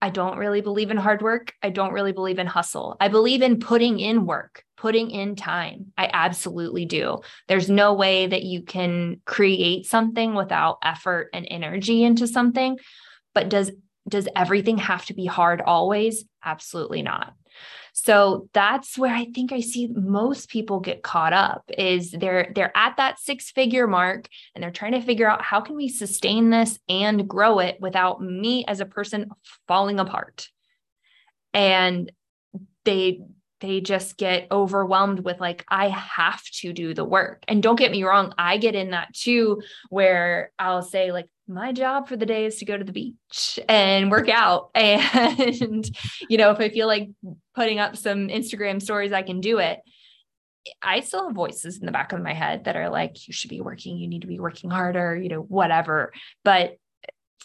I 0.01 0.09
don't 0.09 0.37
really 0.37 0.61
believe 0.61 0.91
in 0.91 0.97
hard 0.97 1.21
work. 1.21 1.53
I 1.63 1.69
don't 1.69 1.93
really 1.93 2.11
believe 2.11 2.39
in 2.39 2.47
hustle. 2.47 2.97
I 2.99 3.07
believe 3.07 3.41
in 3.41 3.59
putting 3.59 3.99
in 3.99 4.25
work, 4.25 4.63
putting 4.77 5.09
in 5.09 5.35
time. 5.35 5.91
I 5.97 6.09
absolutely 6.13 6.85
do. 6.85 7.19
There's 7.47 7.69
no 7.69 7.93
way 7.93 8.27
that 8.27 8.43
you 8.43 8.61
can 8.61 9.21
create 9.25 9.85
something 9.87 10.35
without 10.35 10.77
effort 10.83 11.29
and 11.33 11.47
energy 11.49 12.03
into 12.03 12.27
something. 12.27 12.77
But 13.33 13.49
does 13.49 13.71
does 14.07 14.27
everything 14.35 14.77
have 14.77 15.05
to 15.05 15.13
be 15.13 15.25
hard 15.25 15.61
always? 15.61 16.25
Absolutely 16.43 17.01
not. 17.01 17.33
So 17.93 18.47
that's 18.53 18.95
where 18.97 19.13
I 19.13 19.25
think 19.25 19.51
I 19.51 19.59
see 19.59 19.87
most 19.87 20.49
people 20.49 20.79
get 20.79 21.01
caught 21.01 21.33
up 21.33 21.63
is 21.77 22.11
they're 22.11 22.51
they're 22.53 22.75
at 22.77 22.97
that 22.97 23.19
six 23.19 23.49
figure 23.49 23.87
mark 23.87 24.27
and 24.53 24.63
they're 24.63 24.71
trying 24.71 24.91
to 24.91 25.01
figure 25.01 25.29
out 25.29 25.41
how 25.41 25.61
can 25.61 25.75
we 25.75 25.89
sustain 25.89 26.51
this 26.51 26.77
and 26.87 27.27
grow 27.27 27.57
it 27.57 27.77
without 27.81 28.21
me 28.21 28.65
as 28.67 28.79
a 28.79 28.85
person 28.85 29.31
falling 29.67 29.99
apart. 29.99 30.47
And 31.55 32.11
they 32.85 33.21
they 33.59 33.81
just 33.81 34.17
get 34.17 34.47
overwhelmed 34.51 35.19
with 35.19 35.39
like 35.39 35.65
i 35.67 35.89
have 35.89 36.43
to 36.43 36.73
do 36.73 36.93
the 36.93 37.03
work 37.03 37.43
and 37.47 37.63
don't 37.63 37.77
get 37.79 37.91
me 37.91 38.03
wrong 38.03 38.33
i 38.37 38.57
get 38.57 38.75
in 38.75 38.91
that 38.91 39.13
too 39.13 39.61
where 39.89 40.51
i'll 40.59 40.83
say 40.83 41.11
like 41.11 41.27
my 41.47 41.71
job 41.71 42.07
for 42.07 42.17
the 42.17 42.25
day 42.25 42.45
is 42.45 42.57
to 42.57 42.65
go 42.65 42.77
to 42.77 42.83
the 42.83 42.91
beach 42.91 43.59
and 43.67 44.11
work 44.11 44.29
out. 44.29 44.69
And, 44.75 45.89
you 46.29 46.37
know, 46.37 46.51
if 46.51 46.59
I 46.59 46.69
feel 46.69 46.87
like 46.87 47.09
putting 47.55 47.79
up 47.79 47.95
some 47.95 48.27
Instagram 48.27 48.81
stories, 48.81 49.13
I 49.13 49.21
can 49.21 49.39
do 49.39 49.59
it. 49.59 49.79
I 50.81 50.99
still 50.99 51.27
have 51.27 51.35
voices 51.35 51.79
in 51.79 51.85
the 51.85 51.91
back 51.91 52.11
of 52.11 52.21
my 52.21 52.33
head 52.33 52.65
that 52.65 52.75
are 52.75 52.89
like, 52.89 53.27
you 53.27 53.33
should 53.33 53.49
be 53.49 53.61
working, 53.61 53.97
you 53.97 54.07
need 54.07 54.21
to 54.21 54.27
be 54.27 54.39
working 54.39 54.69
harder, 54.69 55.15
you 55.15 55.29
know, 55.29 55.41
whatever. 55.41 56.11
But 56.43 56.77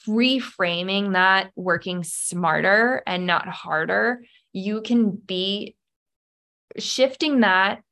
reframing 0.09 1.13
that 1.13 1.51
working 1.55 2.03
smarter 2.03 3.03
and 3.07 3.27
not 3.27 3.49
harder, 3.49 4.25
you 4.53 4.83
can 4.83 5.11
be 5.11 5.77
shifting 6.79 7.41
that 7.41 7.83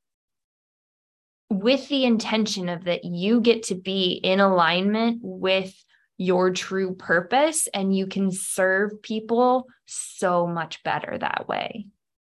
with 1.48 1.88
the 1.88 2.04
intention 2.04 2.68
of 2.68 2.84
that 2.84 3.04
you 3.04 3.40
get 3.40 3.64
to 3.64 3.74
be 3.74 4.12
in 4.12 4.40
alignment 4.40 5.20
with 5.22 5.74
your 6.20 6.50
true 6.50 6.94
purpose 6.94 7.66
and 7.72 7.96
you 7.96 8.06
can 8.06 8.30
serve 8.30 9.00
people 9.00 9.66
so 9.86 10.46
much 10.46 10.82
better 10.82 11.16
that 11.16 11.48
way. 11.48 11.86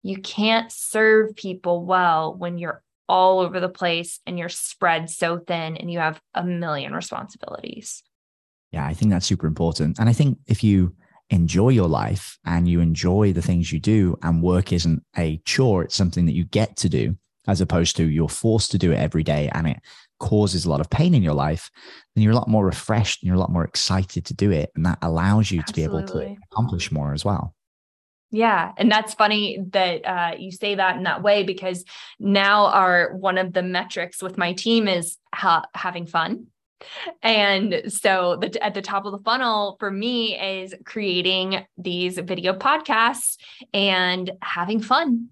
You 0.01 0.17
can't 0.17 0.71
serve 0.71 1.35
people 1.35 1.85
well 1.85 2.33
when 2.35 2.57
you're 2.57 2.81
all 3.07 3.41
over 3.41 3.59
the 3.59 3.69
place 3.69 4.19
and 4.25 4.39
you're 4.39 4.49
spread 4.49 5.11
so 5.11 5.37
thin 5.37 5.77
and 5.77 5.91
you 5.91 5.99
have 5.99 6.19
a 6.33 6.43
million 6.43 6.93
responsibilities. 6.93 8.01
Yeah, 8.71 8.87
I 8.87 8.95
think 8.95 9.11
that's 9.11 9.27
super 9.27 9.45
important. 9.45 9.99
And 9.99 10.09
I 10.09 10.13
think 10.13 10.39
if 10.47 10.63
you 10.63 10.95
enjoy 11.29 11.69
your 11.69 11.87
life 11.87 12.39
and 12.43 12.67
you 12.67 12.79
enjoy 12.79 13.33
the 13.33 13.43
things 13.43 13.71
you 13.71 13.79
do, 13.79 14.17
and 14.23 14.41
work 14.41 14.73
isn't 14.73 15.03
a 15.15 15.39
chore, 15.45 15.83
it's 15.83 15.95
something 15.95 16.25
that 16.25 16.33
you 16.33 16.45
get 16.45 16.75
to 16.77 16.89
do, 16.89 17.15
as 17.47 17.61
opposed 17.61 17.97
to 17.97 18.09
you're 18.09 18.29
forced 18.29 18.71
to 18.71 18.79
do 18.79 18.91
it 18.91 18.97
every 18.97 19.21
day 19.21 19.47
and 19.53 19.67
it 19.67 19.77
causes 20.19 20.65
a 20.65 20.69
lot 20.69 20.81
of 20.81 20.89
pain 20.89 21.13
in 21.13 21.23
your 21.23 21.33
life, 21.33 21.69
then 22.15 22.23
you're 22.23 22.33
a 22.33 22.35
lot 22.35 22.47
more 22.47 22.65
refreshed 22.65 23.21
and 23.21 23.27
you're 23.27 23.35
a 23.35 23.39
lot 23.39 23.51
more 23.51 23.63
excited 23.63 24.25
to 24.25 24.33
do 24.33 24.51
it. 24.51 24.71
And 24.75 24.85
that 24.85 24.99
allows 25.01 25.51
you 25.51 25.59
Absolutely. 25.59 25.83
to 25.83 26.13
be 26.13 26.19
able 26.19 26.35
to 26.35 26.41
accomplish 26.51 26.91
more 26.91 27.13
as 27.13 27.25
well. 27.25 27.55
Yeah. 28.31 28.73
And 28.77 28.91
that's 28.91 29.13
funny 29.13 29.59
that 29.69 30.05
uh, 30.05 30.35
you 30.37 30.51
say 30.51 30.75
that 30.75 30.97
in 30.97 31.03
that 31.03 31.23
way 31.23 31.43
because 31.43 31.85
now 32.19 32.65
our 32.65 33.15
one 33.15 33.37
of 33.37 33.53
the 33.53 33.63
metrics 33.63 34.21
with 34.21 34.37
my 34.37 34.53
team 34.53 34.87
is 34.87 35.17
ha- 35.33 35.65
having 35.73 36.05
fun. 36.05 36.47
And 37.21 37.83
so 37.87 38.37
the, 38.41 38.61
at 38.63 38.73
the 38.73 38.81
top 38.81 39.05
of 39.05 39.13
the 39.13 39.19
funnel 39.19 39.77
for 39.79 39.89
me 39.89 40.37
is 40.37 40.73
creating 40.85 41.65
these 41.77 42.17
video 42.17 42.53
podcasts 42.53 43.37
and 43.73 44.31
having 44.41 44.81
fun 44.81 45.29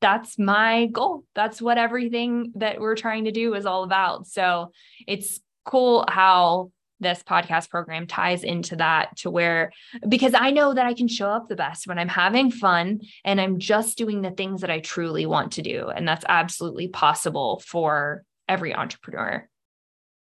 that's 0.00 0.38
my 0.38 0.86
goal. 0.86 1.24
That's 1.34 1.60
what 1.60 1.78
everything 1.78 2.52
that 2.56 2.80
we're 2.80 2.96
trying 2.96 3.24
to 3.24 3.32
do 3.32 3.54
is 3.54 3.66
all 3.66 3.84
about. 3.84 4.26
So 4.26 4.72
it's 5.06 5.40
cool 5.64 6.04
how 6.08 6.70
this 7.00 7.22
podcast 7.22 7.70
program 7.70 8.06
ties 8.06 8.42
into 8.42 8.76
that 8.76 9.16
to 9.16 9.30
where 9.30 9.72
because 10.08 10.34
I 10.34 10.50
know 10.50 10.74
that 10.74 10.86
I 10.86 10.94
can 10.94 11.08
show 11.08 11.28
up 11.28 11.48
the 11.48 11.56
best 11.56 11.86
when 11.86 11.98
I'm 11.98 12.08
having 12.08 12.50
fun 12.50 13.00
and 13.24 13.40
I'm 13.40 13.58
just 13.58 13.96
doing 13.96 14.22
the 14.22 14.30
things 14.30 14.62
that 14.62 14.70
I 14.70 14.80
truly 14.80 15.26
want 15.26 15.52
to 15.52 15.62
do. 15.62 15.88
And 15.88 16.06
that's 16.06 16.24
absolutely 16.28 16.88
possible 16.88 17.62
for 17.64 18.24
every 18.48 18.74
entrepreneur. 18.74 19.48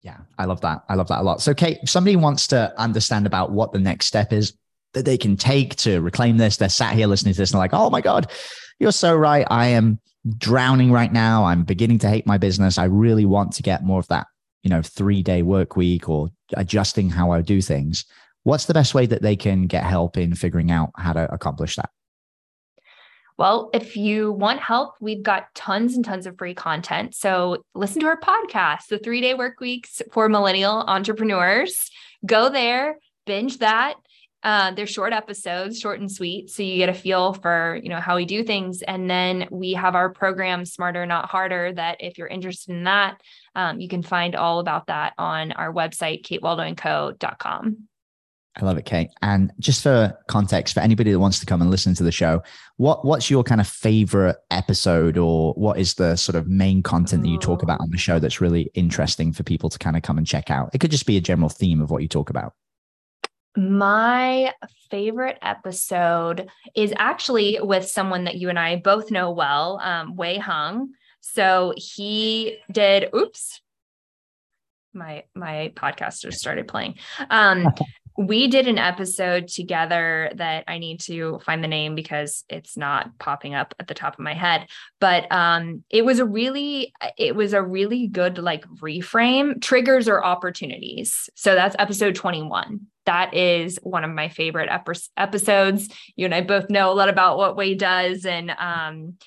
Yeah, 0.02 0.18
I 0.38 0.46
love 0.46 0.62
that. 0.62 0.84
I 0.90 0.96
love 0.96 1.08
that 1.08 1.22
a 1.22 1.24
lot. 1.24 1.42
So, 1.42 1.54
Kate, 1.54 1.78
if 1.82 1.90
somebody 1.90 2.18
wants 2.18 2.48
to 2.48 2.74
understand 2.78 3.26
about 3.26 3.52
what 3.52 3.72
the 3.72 3.80
next 3.80 4.08
step 4.08 4.34
is 4.34 4.54
that 4.94 5.06
they 5.06 5.18
can 5.18 5.36
take 5.36 5.76
to 5.78 6.02
reclaim 6.02 6.38
this, 6.38 6.58
they're 6.58 6.70
sat 6.70 6.94
here 6.94 7.08
listening 7.08 7.34
to 7.34 7.40
this 7.40 7.52
and 7.52 7.60
like, 7.60 7.74
oh 7.74 7.90
my 7.90 8.02
God, 8.02 8.32
you're 8.80 8.92
so 8.92 9.16
right. 9.16 9.46
I 9.50 9.68
am 9.68 10.00
drowning 10.38 10.92
right 10.92 11.12
now. 11.12 11.46
I'm 11.46 11.64
beginning 11.64 12.00
to 12.00 12.10
hate 12.10 12.26
my 12.26 12.38
business. 12.38 12.78
I 12.78 12.86
really 12.86 13.26
want 13.26 13.54
to 13.54 13.64
get 13.64 13.84
more 13.84 14.00
of 14.00 14.08
that, 14.08 14.28
you 14.62 14.70
know, 14.70 14.82
three 14.82 15.24
day 15.24 15.42
work 15.42 15.76
week 15.76 16.08
or 16.08 16.30
adjusting 16.56 17.10
how 17.10 17.32
I 17.32 17.42
do 17.42 17.62
things. 17.62 18.06
What's 18.44 18.66
the 18.66 18.74
best 18.74 18.94
way 18.94 19.06
that 19.06 19.22
they 19.22 19.36
can 19.36 19.68
get 19.68 19.84
help 19.84 20.18
in 20.18 20.36
figuring 20.36 20.72
out 20.72 20.92
how 20.98 21.14
to 21.14 21.34
accomplish 21.34 21.76
that? 21.76 21.90
Well, 23.38 23.72
if 23.74 23.98
you 23.98 24.32
want 24.32 24.60
help, 24.60 24.96
we've 25.02 25.24
got 25.24 25.54
tons 25.56 25.96
and 25.96 26.06
tons 26.06 26.28
of 26.28 26.38
free 26.38 26.54
content. 26.54 27.16
So 27.16 27.64
listen 27.74 28.02
to 28.02 28.08
our 28.08 28.20
podcast, 28.20 28.88
The 28.90 29.00
Three 29.00 29.22
Day 29.22 29.34
Work 29.34 29.60
Weeks 29.60 30.02
for 30.12 30.30
Millennial 30.30 30.82
Entrepreneurs. 30.82 31.90
Go 32.26 32.50
there, 32.50 33.00
binge 33.26 33.58
that. 33.58 33.96
Uh, 34.44 34.72
they're 34.72 34.86
short 34.86 35.14
episodes, 35.14 35.80
short 35.80 36.00
and 36.00 36.12
sweet. 36.12 36.50
So 36.50 36.64
you 36.64 36.78
get 36.78 36.90
a 36.90 36.94
feel 36.94 37.34
for, 37.34 37.80
you 37.82 37.90
know, 37.90 38.02
how 38.02 38.18
we 38.18 38.26
do 38.26 38.44
things. 38.44 38.82
And 38.82 39.10
then 39.10 39.48
we 39.50 39.74
have 39.74 39.96
our 39.96 40.10
program, 40.10 40.66
Smarter, 40.66 41.06
Not 41.06 41.30
Harder, 41.30 41.72
that 41.74 41.98
if 42.02 42.18
you're 42.18 42.28
interested 42.28 42.74
in 42.74 42.84
that, 42.84 43.22
um, 43.56 43.80
you 43.80 43.88
can 43.88 44.04
find 44.04 44.36
all 44.36 44.60
about 44.60 44.88
that 44.88 45.14
on 45.18 45.54
our 45.54 45.72
website, 45.74 46.24
katewaldoandco.com. 46.26 47.88
I 48.56 48.66
love 48.66 48.78
it, 48.78 48.86
Kate. 48.86 49.10
And 49.22 49.52
just 49.60 49.82
for 49.82 50.16
context, 50.28 50.76
for 50.76 50.82
anybody 50.82 51.12
that 51.12 51.20
wants 51.20 51.40
to 51.40 51.46
come 51.46 51.62
and 51.62 51.72
listen 51.72 51.96
to 51.96 52.04
the 52.04 52.12
show, 52.12 52.44
what 52.78 53.04
what's 53.04 53.30
your 53.30 53.44
kind 53.44 53.60
of 53.60 53.68
favorite 53.68 54.36
episode, 54.52 55.18
or 55.18 55.54
what 55.54 55.80
is 55.80 55.96
the 55.96 56.16
sort 56.16 56.36
of 56.36 56.48
main 56.48 56.84
content 56.84 57.24
that 57.24 57.30
you 57.30 57.40
talk 57.40 57.64
about 57.64 57.82
on 57.82 57.90
the 57.90 57.98
show 57.98 58.20
that's 58.20 58.42
really 58.42 58.70
interesting 58.76 59.34
for 59.34 59.42
people 59.42 59.70
to 59.70 59.80
kind 59.80 59.98
of 59.98 60.04
come 60.04 60.20
and 60.20 60.28
check 60.28 60.52
out? 60.52 60.70
It 60.72 60.80
could 60.80 60.92
just 60.92 61.08
be 61.08 61.18
a 61.18 61.22
general 61.22 61.50
theme 61.50 61.82
of 61.82 61.90
what 61.90 62.04
you 62.04 62.08
talk 62.08 62.30
about. 62.30 62.54
My 63.56 64.54
favorite 64.90 65.38
episode 65.42 66.50
is 66.76 66.94
actually 66.98 67.60
with 67.62 67.88
someone 67.88 68.24
that 68.24 68.36
you 68.36 68.50
and 68.50 68.58
I 68.58 68.78
both 68.78 69.12
know 69.12 69.32
well, 69.32 69.80
um, 69.82 70.16
Wei 70.16 70.38
Hung. 70.38 70.94
So 71.22 71.74
he 71.78 72.58
did, 72.72 73.10
oops, 73.16 73.62
my 74.94 75.24
my 75.36 75.72
podcast 75.76 76.22
just 76.22 76.40
started 76.40 76.68
playing. 76.68 76.96
Um, 77.30 77.68
we 78.18 78.48
did 78.48 78.68
an 78.68 78.78
episode 78.78 79.48
together 79.48 80.32
that 80.36 80.66
I 80.68 80.78
need 80.78 81.00
to 81.02 81.40
find 81.46 81.64
the 81.64 81.68
name 81.68 81.96
because 81.96 82.44
it's 82.48 82.78
not 82.78 83.18
popping 83.18 83.56
up 83.56 83.74
at 83.80 83.88
the 83.88 83.94
top 83.94 84.14
of 84.14 84.20
my 84.20 84.34
head. 84.34 84.68
But 85.00 85.32
um, 85.32 85.84
it 85.90 86.06
was 86.06 86.20
a 86.20 86.26
really, 86.26 86.94
it 87.18 87.36
was 87.36 87.54
a 87.54 87.62
really 87.62 88.08
good 88.08 88.38
like 88.38 88.66
reframe 88.82 89.62
triggers 89.62 90.08
or 90.08 90.24
opportunities. 90.24 91.30
So 91.36 91.56
that's 91.56 91.76
episode 91.80 92.16
21. 92.16 92.82
That 93.06 93.34
is 93.34 93.80
one 93.82 94.04
of 94.04 94.12
my 94.12 94.30
favorite 94.30 94.70
ep- 94.70 94.88
episodes. 95.18 95.90
You 96.16 96.26
and 96.26 96.36
I 96.36 96.42
both 96.42 96.70
know 96.70 96.92
a 96.92 96.94
lot 96.94 97.10
about 97.10 97.38
what 97.38 97.58
Wei 97.58 97.76
does, 97.76 98.26
and 98.26 98.52
um, 98.52 99.18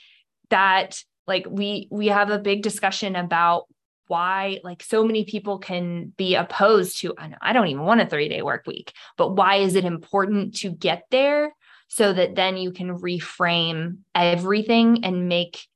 that 0.50 0.98
like 1.26 1.46
we 1.48 1.88
we 1.90 2.06
have 2.06 2.30
a 2.30 2.38
big 2.38 2.62
discussion 2.62 3.16
about 3.16 3.64
why 4.08 4.60
like 4.64 4.82
so 4.82 5.04
many 5.04 5.24
people 5.24 5.58
can 5.58 6.12
be 6.16 6.34
opposed 6.34 6.98
to 6.98 7.14
I 7.40 7.52
don't 7.52 7.68
even 7.68 7.84
want 7.84 8.00
a 8.00 8.06
3-day 8.06 8.42
work 8.42 8.66
week 8.66 8.92
but 9.16 9.36
why 9.36 9.56
is 9.56 9.74
it 9.74 9.84
important 9.84 10.56
to 10.56 10.70
get 10.70 11.04
there 11.10 11.54
so 11.88 12.12
that 12.12 12.34
then 12.34 12.56
you 12.56 12.72
can 12.72 12.98
reframe 12.98 13.98
everything 14.14 15.04
and 15.04 15.28
make 15.28 15.66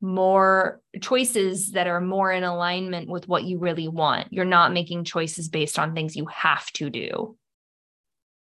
more 0.00 0.80
choices 1.00 1.72
that 1.72 1.86
are 1.86 2.00
more 2.00 2.30
in 2.30 2.44
alignment 2.44 3.08
with 3.08 3.28
what 3.28 3.44
you 3.44 3.58
really 3.58 3.88
want? 3.88 4.32
You're 4.32 4.44
not 4.44 4.72
making 4.72 5.04
choices 5.04 5.48
based 5.48 5.78
on 5.78 5.94
things 5.94 6.16
you 6.16 6.26
have 6.26 6.70
to 6.72 6.90
do. 6.90 7.36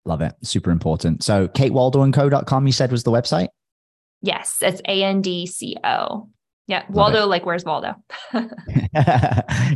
Love 0.06 0.22
it. 0.22 0.34
Super 0.42 0.72
important. 0.72 1.24
So 1.24 1.48
katewaldoandco.com 1.48 2.66
you 2.66 2.74
said 2.74 2.92
was 2.92 3.04
the 3.04 3.12
website? 3.12 3.48
Yes 4.22 4.58
it's 4.62 4.82
a-n-d-c-o 4.86 6.30
Yeah. 6.68 6.84
Waldo, 6.90 7.26
like 7.26 7.46
where's 7.46 7.64
Waldo? 7.64 7.96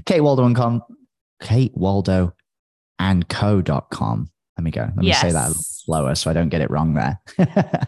Kate 0.06 0.22
Waldo 0.22 0.46
and 0.46 0.56
com. 0.56 0.84
Kate 1.42 1.72
Waldo 1.76 2.34
and 3.00 3.28
co.com. 3.28 4.30
Let 4.58 4.64
me 4.64 4.72
go. 4.72 4.82
Let 4.82 4.98
me 4.98 5.08
yes. 5.08 5.22
say 5.22 5.32
that 5.32 5.52
a 5.52 5.54
slower 5.56 6.14
so 6.14 6.30
I 6.30 6.34
don't 6.34 6.50
get 6.50 6.62
it 6.62 6.70
wrong 6.70 6.94
there. 6.94 7.20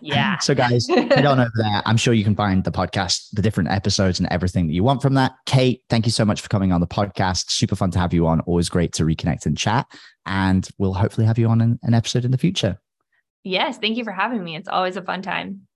yeah. 0.01 0.37
So, 0.41 0.55
guys, 0.55 0.87
head 0.87 1.25
on 1.25 1.39
over 1.39 1.51
there. 1.55 1.83
I'm 1.85 1.97
sure 1.97 2.13
you 2.13 2.23
can 2.23 2.35
find 2.35 2.63
the 2.63 2.71
podcast, 2.71 3.29
the 3.33 3.41
different 3.41 3.69
episodes, 3.69 4.19
and 4.19 4.27
everything 4.31 4.67
that 4.67 4.73
you 4.73 4.83
want 4.83 5.01
from 5.01 5.13
that. 5.13 5.33
Kate, 5.45 5.83
thank 5.89 6.05
you 6.05 6.11
so 6.11 6.25
much 6.25 6.41
for 6.41 6.49
coming 6.49 6.71
on 6.71 6.81
the 6.81 6.87
podcast. 6.87 7.51
Super 7.51 7.75
fun 7.75 7.91
to 7.91 7.99
have 7.99 8.13
you 8.13 8.25
on. 8.25 8.39
Always 8.41 8.69
great 8.69 8.93
to 8.93 9.03
reconnect 9.03 9.45
and 9.45 9.57
chat. 9.57 9.85
And 10.25 10.67
we'll 10.77 10.93
hopefully 10.93 11.27
have 11.27 11.37
you 11.37 11.47
on 11.47 11.61
an, 11.61 11.79
an 11.83 11.93
episode 11.93 12.25
in 12.25 12.31
the 12.31 12.37
future. 12.37 12.79
Yes. 13.43 13.77
Thank 13.77 13.97
you 13.97 14.03
for 14.03 14.13
having 14.13 14.43
me. 14.43 14.55
It's 14.55 14.69
always 14.69 14.97
a 14.97 15.03
fun 15.03 15.21
time. 15.21 15.67